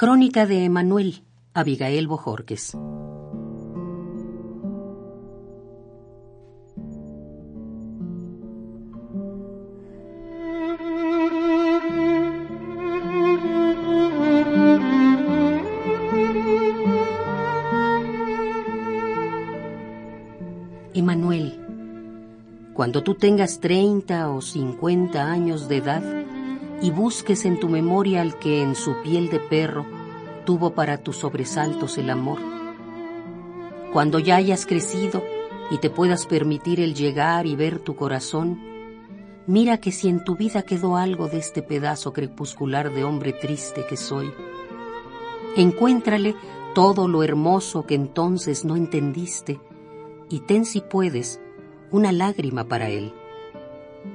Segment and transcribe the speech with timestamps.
[0.00, 2.72] Crónica de Emanuel, Abigail Bojorques.
[20.94, 21.58] Emanuel,
[22.72, 26.27] cuando tú tengas 30 o 50 años de edad
[26.80, 29.84] y busques en tu memoria al que en su piel de perro
[30.44, 32.38] tuvo para tus sobresaltos el amor.
[33.92, 35.24] Cuando ya hayas crecido
[35.70, 38.58] y te puedas permitir el llegar y ver tu corazón,
[39.46, 43.84] mira que si en tu vida quedó algo de este pedazo crepuscular de hombre triste
[43.88, 44.30] que soy,
[45.56, 46.34] encuéntrale
[46.74, 49.60] todo lo hermoso que entonces no entendiste
[50.28, 51.40] y ten si puedes
[51.90, 53.12] una lágrima para él.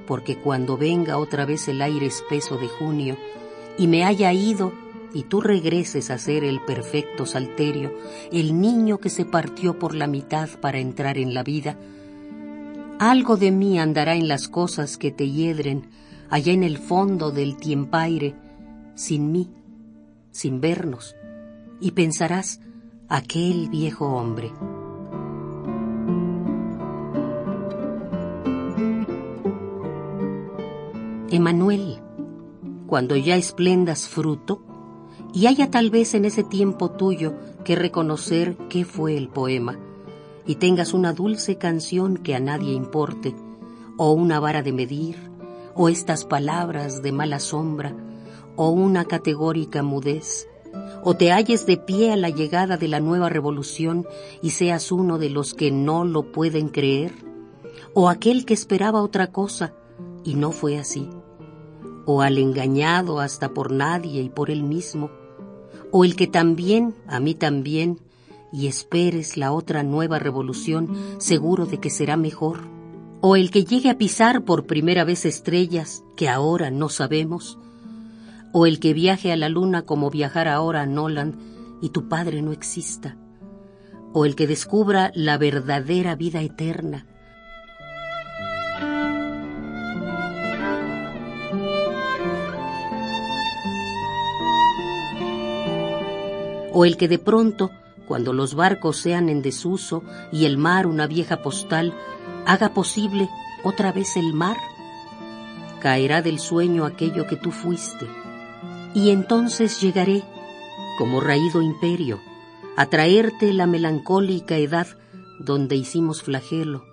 [0.08, 3.18] Porque cuando venga otra vez el aire espeso de junio
[3.78, 4.74] y me haya ido
[5.14, 7.94] y tú regreses a ser el perfecto salterio,
[8.32, 11.77] el niño que se partió por la mitad para entrar en la vida,
[12.99, 15.90] algo de mí andará en las cosas que te hiedren
[16.29, 18.35] allá en el fondo del tiempaire,
[18.96, 19.50] sin mí,
[20.32, 21.16] sin vernos,
[21.79, 22.60] y pensarás
[23.10, 24.52] aquel viejo hombre.
[31.34, 31.99] Emanuel,
[32.85, 34.62] cuando ya esplendas fruto,
[35.34, 39.79] y haya tal vez en ese tiempo tuyo que reconocer qué fue el poema,
[40.45, 43.34] y tengas una dulce canción que a nadie importe,
[43.98, 45.31] o una vara de medir,
[45.73, 47.95] o estas palabras de mala sombra,
[48.55, 50.48] o una categórica mudez,
[51.04, 54.05] o te halles de pie a la llegada de la nueva revolución
[54.43, 57.11] y seas uno de los que no lo pueden creer,
[57.95, 59.73] o aquel que esperaba otra cosa
[60.23, 61.09] y no fue así,
[62.05, 65.09] o al engañado hasta por nadie y por él mismo,
[65.91, 68.00] o el que también, a mí también,
[68.51, 72.59] y esperes la otra nueva revolución seguro de que será mejor,
[73.22, 77.57] o el que llegue a pisar por primera vez estrellas que ahora no sabemos,
[78.51, 81.35] o el que viaje a la luna como viajar ahora a Noland
[81.81, 83.17] y tu padre no exista,
[84.13, 87.07] o el que descubra la verdadera vida eterna,
[96.73, 97.72] o el que de pronto,
[98.07, 101.94] cuando los barcos sean en desuso y el mar una vieja postal,
[102.45, 103.29] haga posible
[103.63, 104.57] otra vez el mar.
[105.79, 108.07] Caerá del sueño aquello que tú fuiste,
[108.94, 110.23] y entonces llegaré,
[110.97, 112.19] como raído imperio,
[112.75, 114.88] a traerte la melancólica edad
[115.40, 116.85] donde hicimos flagelo,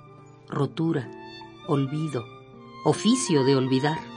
[0.48, 1.10] rotura,
[1.68, 2.24] olvido,
[2.84, 4.09] oficio de olvidar.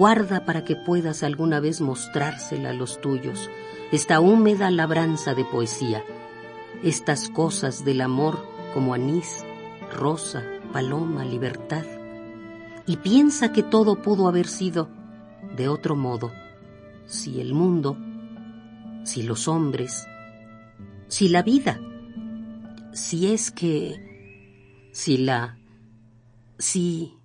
[0.00, 3.50] Guarda para que puedas alguna vez mostrársela a los tuyos,
[3.92, 6.02] esta húmeda labranza de poesía,
[6.82, 9.44] estas cosas del amor como anís,
[9.92, 11.84] rosa, paloma, libertad.
[12.86, 14.88] Y piensa que todo pudo haber sido
[15.54, 16.32] de otro modo,
[17.04, 17.98] si el mundo,
[19.04, 20.06] si los hombres,
[21.08, 21.78] si la vida,
[22.94, 25.58] si es que, si la,
[26.56, 27.19] si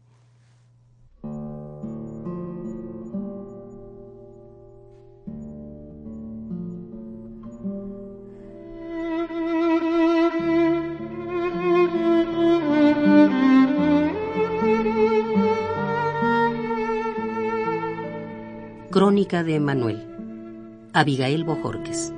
[18.95, 20.07] Crónica de Emanuel.
[20.94, 22.13] Abigail Bojorques.